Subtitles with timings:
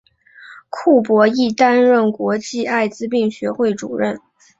[0.67, 4.19] 库珀亦担任过国际艾滋病学会主席。